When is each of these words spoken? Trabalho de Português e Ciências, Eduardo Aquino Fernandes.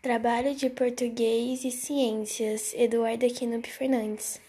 Trabalho 0.00 0.54
de 0.54 0.70
Português 0.70 1.64
e 1.64 1.72
Ciências, 1.72 2.72
Eduardo 2.74 3.26
Aquino 3.26 3.60
Fernandes. 3.66 4.40